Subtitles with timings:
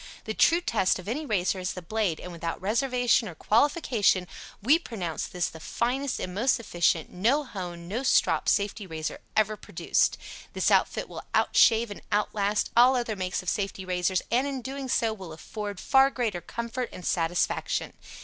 [0.23, 4.27] The true test of any razor is the blade, and without reservation or qualification,
[4.59, 9.55] we pronounce this the finest and most efficient "No Hone, No Strop" Safety Razor ever
[9.55, 10.17] produced.
[10.53, 14.47] This outfit will out shave and out last all other makes of safety razors and,
[14.47, 17.93] in doing so, will afford far greater comfort and satisfaction.